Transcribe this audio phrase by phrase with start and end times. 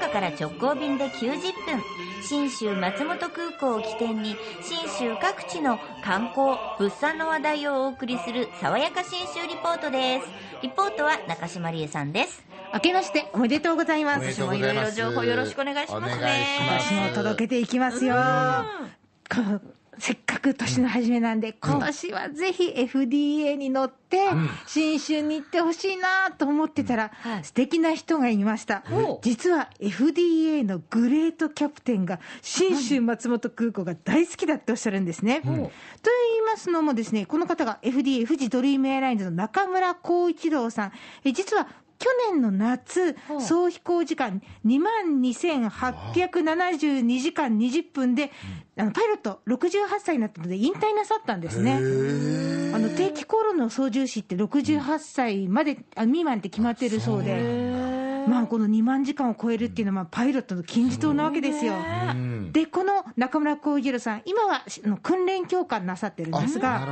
[0.00, 1.82] 岡から直行便で90分。
[2.22, 10.26] 信州松本空港を起点に信州各地の観光物産の話題をお送りする爽やか信州リポートです。
[10.62, 12.42] リポートは中島理恵さんです。
[12.72, 14.32] 明けましておめでとうございます。
[14.32, 16.46] 私もいろいろ情報よろしくお願いしますね。
[16.80, 18.16] 私も届けていきますよ
[20.00, 24.30] せっかく年の初めなんで、今年はぜひ FDA に乗って、
[24.66, 28.82] 新春に行ってほしいなと思ってたら、素敵な人がいました。
[29.22, 35.42] 実は FDA のグレートキャプテンが、新州松本空港が大好きだっておっしゃるんですね。
[35.42, 35.68] と言い
[36.46, 40.92] ますのもですね、この方が FDA 富士ドリームエアラインズの中村光一郎さん、
[41.32, 41.68] 実は
[42.00, 48.32] 去年の夏、総飛行時間2万2872時間20分で、
[48.78, 51.74] あのパイロット68歳になったので引退なさったんですね。
[51.74, 51.78] あ
[52.78, 58.00] の定期航路の操縦士って68歳まで、あ未満って決まってるそうで。
[58.28, 61.74] まあ、この2万時間を超えるっていうのは、パイロットの金字塔なわけですよ。
[62.52, 64.62] で、この中村浩一郎さん、今は
[65.02, 66.86] 訓練教官なさってるんですが、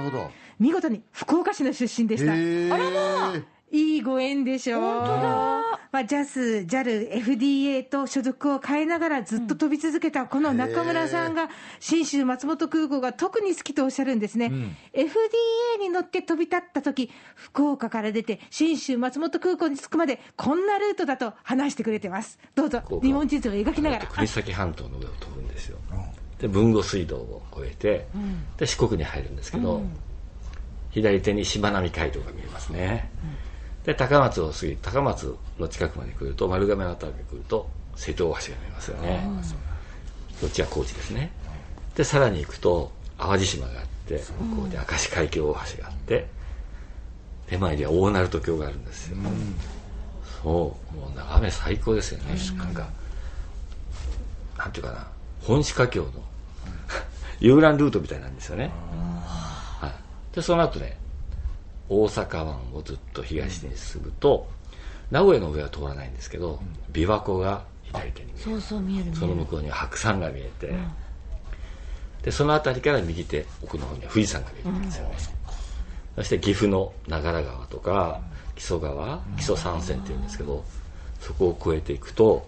[0.59, 2.33] 見事に福岡市の出身でした。
[2.33, 4.81] あらまあいいご縁でしょう。
[4.81, 5.59] 本当だ。
[5.91, 11.49] まあ、JAS、JAL、FDA と所属を変えながらずっと飛び続けたこの中村さんが、
[11.81, 14.47] 信州松本空港が特に好きとおっしゃるんですね。
[14.47, 22.39] うん、FDA に乗って飛び立った時、福岡から出て、信州松本空港に着くまで、こんなルートだと話してくれてます。
[22.55, 24.07] どうぞ、日本地図を描きながら。
[24.07, 25.79] 国東半島の上を飛ぶんですよ。
[26.39, 28.07] で、豊後水道を越えて、
[28.59, 29.91] で、四国に入るんですけど、うん、
[30.91, 33.11] 左手にしまなみ海道が見えますね。
[33.43, 33.48] うん
[33.89, 39.27] で高松を過ぎ高松の近くまで来ると丸亀の辺りに来ると瀬戸大橋が見えますよね。
[40.43, 41.33] こっちは高知ですね。
[41.97, 44.23] でさらに行くと淡路島があって
[44.53, 46.27] 向こうで明石海峡大橋があって
[47.47, 49.25] 手前には大鳴門橋があるんですよ、うん、
[50.43, 50.95] そう。
[50.95, 52.91] もう眺め最高ですよね、うん、なんか
[54.59, 55.07] なんていうかな。
[55.41, 56.11] 本鹿橋の
[57.41, 58.71] 遊覧ルートみたいなんですよね、
[59.81, 60.99] はい、でその後ね
[61.89, 64.49] 大阪湾をずっと東に進むと、
[65.11, 66.61] 名古屋の上は通らないんですけど、
[66.93, 68.43] 琵琶湖が左手に見える。
[68.45, 70.91] そうそう見えるその向こうには白山が見えて、うん、
[72.23, 75.17] でその辺りから右手奥の方には富士山が見えるんですよね、
[76.17, 78.21] うん、そして岐阜の長良川とか
[78.55, 80.65] 木曽川木曽三川っていうんですけど
[81.21, 82.47] そこを越えていくと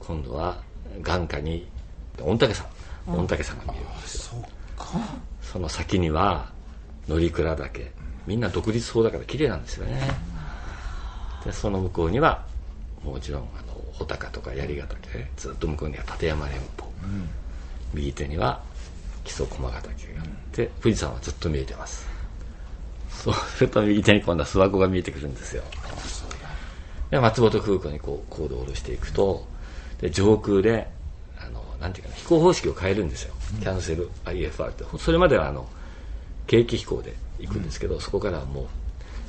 [0.00, 0.62] 今度は
[1.02, 1.66] 眼下に
[2.18, 2.66] 御嶽山。
[3.06, 4.44] 御嶽山が見えるんですよ、
[5.42, 6.50] その先には
[7.06, 7.92] 乗鞍岳
[8.26, 10.00] みんな独立法だから綺麗なんですよね。
[11.44, 12.44] でその向こうには
[13.04, 17.28] もちろんあの穂高とか槍ヶ岳ずっと向こうには立山連峰、うん、
[17.94, 18.60] 右手には
[19.24, 22.08] 木曽駒ヶ岳があって、富士山はずっと見えてます。
[23.10, 25.62] そうすると右手に今度は諏訪湖が見えてくるんですよ。
[27.10, 29.46] で松本空港にこう高度を下ろしていくと
[30.00, 30.88] で上空で
[31.38, 34.84] あのなんていうかな飛行方式を変えるんですよ、キャンセル IFR って。
[34.98, 35.68] それまではあの
[36.46, 38.66] 景気飛行で行くんですけど、そこからはもう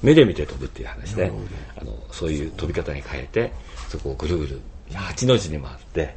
[0.04, 1.32] 目で見て飛ぶっていう話で
[1.76, 3.52] あのそういう飛び方に変えて
[3.90, 4.62] そこをぐるぐる
[4.92, 6.16] 8の字に回って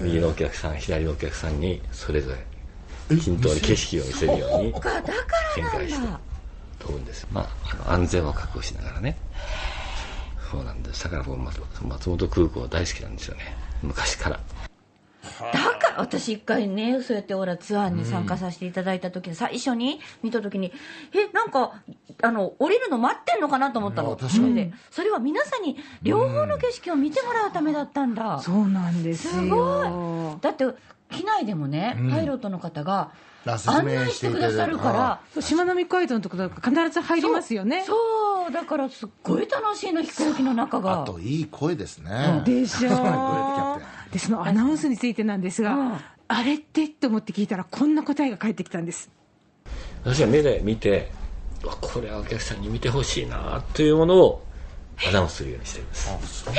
[0.00, 2.32] 右のお客さん左のお客さんにそれぞ
[3.08, 6.06] れ均等に景色を見せるように展開して
[6.78, 7.26] 飛ぶんです。
[7.32, 9.16] まああの安全を確保しながらね。
[10.50, 11.04] そうなんです。
[11.04, 13.56] だから僕松本空港大好きなんですよね。
[13.82, 14.36] 昔から。
[14.36, 14.42] だ
[15.38, 20.72] から私一回ねそうやってほらツアーに参加させていただいた時に、最初に見た時に
[21.12, 21.82] えなんか
[22.22, 30.40] あの降りるの待ってんのかなと思ったの、それでそれは皆さんに両方の景色を見てもらうためだったんだ、そうなんですすごい。
[30.40, 30.64] だって
[31.16, 33.10] 機内でもね、パイロットの方が
[33.46, 37.84] 案内してくださるからしまなみ海道のところ必ず入りますよね。
[37.84, 41.02] そうだからすっごい楽しいの飛行機の中が。
[41.02, 42.42] あといい声ですね。
[42.44, 42.90] でしょ
[44.12, 45.98] でそのアナウンスについてなんですが、うん、
[46.28, 46.88] あれって？
[46.88, 49.10] と思って聞いたらこんな答えが返ってきたんです。
[50.04, 51.10] 私は目で見て
[51.80, 54.44] これはお客さんに見てほしいなというものを
[55.08, 56.54] アナウンスするようにしてるんですえすごい。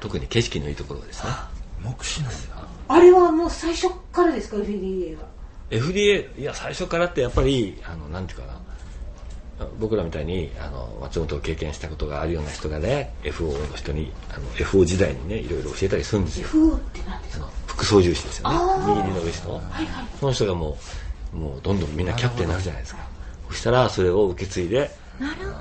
[0.00, 1.30] 特に景色のいいところですね
[1.84, 2.50] 目視なんです
[2.88, 5.26] あれはもう最初からですか？FDA は
[5.70, 8.54] FDA いや最初からってやっぱりあのなんていうかな。
[9.78, 16.48] 僕らみたいにあの松本を経験したことがあるような人がね FO の人にあの FO 時代にねいろいろ教えたりするんですよ。
[16.48, 17.48] FO って何ですか？
[17.68, 18.58] 副操縦士ですよね。
[18.88, 20.76] 右利の上人、はいはい、その人がも
[21.32, 23.02] うもうどんどんみんなキャプテンになるじゃないですか。
[23.48, 24.90] そしたらそれを受け継いで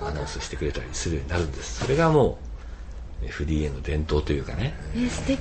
[0.02, 1.81] アナウンスしてくれたりするようになるんです。
[1.84, 2.52] それがもう
[3.24, 4.74] FDA の伝統というかね。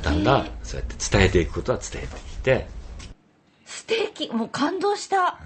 [0.02, 2.66] だんだんそうやって伝えていくことは伝えてきて。
[3.64, 4.02] 素敵。
[4.12, 5.38] 敵もう感動した、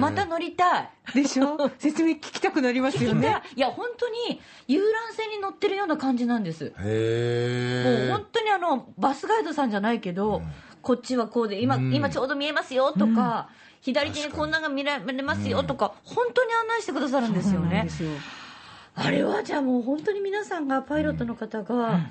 [0.00, 0.90] また乗りたい。
[1.14, 1.70] でしょ？
[1.78, 3.42] 説明聞きたくなりますよね。
[3.54, 3.60] い。
[3.60, 10.42] や本当に遊覧船に乗ってるような感じなんです、へえもう本当にあのバスガイドさんじゃないけど、
[10.82, 13.48] こっちはこうで今,、今ちょうど見えますよとか、
[13.80, 17.66] 左手にこんなのが見られますよとか、本当に案内してくださるんですよね。
[17.66, 17.90] そうなんで。
[17.92, 18.10] すよ
[18.96, 22.10] あれはじゃあもう本当に皆さんがパイロットの方が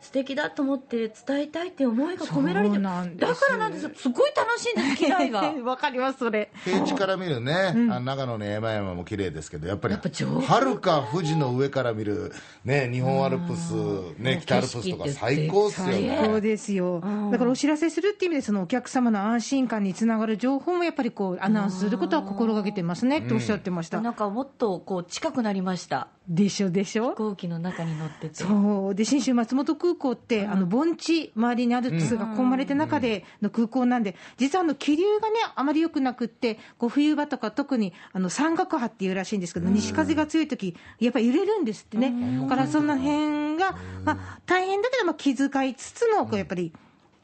[0.00, 2.82] 素敵だと思って伝えたいっていう思いが込められてる。
[2.82, 2.90] だ
[3.34, 3.90] からなんですよ。
[3.96, 5.40] すごい楽しいんです機内が。
[5.64, 6.50] わかります、それ。
[6.64, 12.32] 平地から見るね、あの長野の山々も綺麗ですけどやっぱりやっぱ上空はるか富士の上から見る、
[12.64, 13.72] ね、日本アルプス、
[14.18, 17.02] ね、北アルプスとか最高っすよ最ね高ですよ、
[17.32, 24.00] だからお知らせするっていう意味で、そのお客様の安心感につながる情報もやっぱりこうアナウンスすることは心がけてますねっておっしゃってました。
[24.00, 26.68] なんかもっとこう近くなりましたでしょ？
[26.70, 27.10] でしょ？
[27.10, 28.34] 飛行機の中に乗ってて。
[28.34, 28.94] そう。
[28.94, 46.72] で信州松本空港って、あの盆地、周りにアルプスが込まれて中での空港なんで、実はあの気流がね、あまり良くなくって、こう冬場とか、特にあの山岳波っていうらしいんですけど、西風が強い時やっぱり揺れるんですってね、だからその辺が、まあ、大変だけど、まあ、気遣いつつの、こうやっぱり。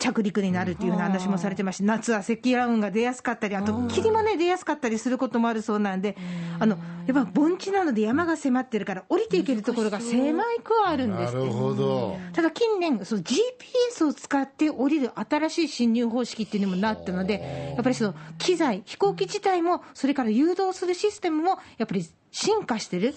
[0.05, 6.17] 着陸になるっていうような話もされてまして、夏は積乱雲が出やすかったり、あと霧もね、出やすかったりすることもあるそうなんで、
[6.59, 23.15] あのやっぱ盆地なので山が迫ってるから、降りていけるところが狭いくはあるんですなるほど、ただ近年、その GPS を使って降りる新しい侵入方式っていうのもなったので、やっぱりその機材、飛行機自体も、それから誘導するシステムも、やっぱり進化してる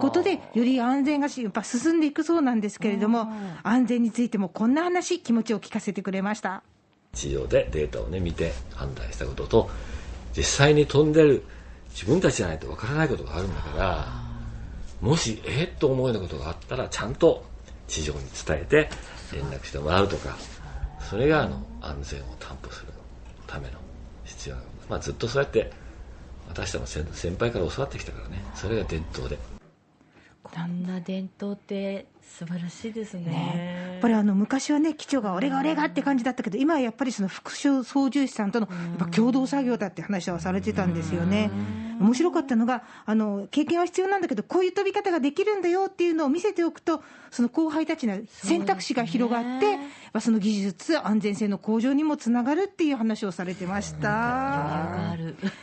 [0.00, 3.26] ことで、より安全がしやっぱ進んでいくそうなんですけれども、
[3.64, 6.62] 安全についてもこんな話、気持ちを聞かせてくれました。
[7.12, 9.70] 地上でデータをね見て判断したことと
[10.36, 11.42] 実際に飛んでる
[11.90, 14.06] 自分たちじゃないとわからないことがあるんだから
[15.00, 17.44] もしえっと思うようなことがあったらちゃんと
[17.88, 18.90] 地上に伝えて
[19.32, 20.36] 連絡してもらうとか
[21.00, 22.92] それがあの安全を担保する
[23.46, 23.78] ための
[24.24, 25.72] 必要なこと、まあ、ずっとそうやって
[26.50, 28.42] 私たちも先先輩から教わってきたからね。
[28.54, 29.38] それが伝統で。
[30.42, 33.90] こんな伝統って素晴らしいですね。
[33.92, 41.50] やっぱりあの昔はね、機長が俺が俺がって感じだったけど、今はやっぱりその副操縦士さんとのやっぱ共同作業だって話はされてたんですよね。
[42.00, 55.16] 面白かったのがあの、経験は必要なんだけど、こういう飛び方ができるんだよっていうのを見せておくと、その後輩たちの選択肢が広がって、まあその技術、安全性の向上にもつながるっていう話をされてました。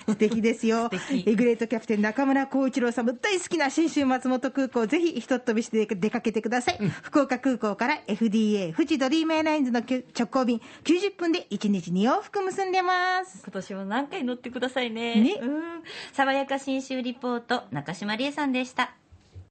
[0.07, 0.89] 素敵ですよ。
[0.93, 6.77] 素敵えグレートキャプテン中村光一郎さんも大好きな新州松本空港、ぜひひとっ飛びして出かけてください。
[7.01, 13.41] 福岡空港から FDA 富士ドリームエアラインズの直行便90分で1日2往復結んでます。
[13.43, 15.83] 今年も何回乗ってくださいねねうん
[16.27, 18.93] 爽やか新州リポート中島理恵さんでした。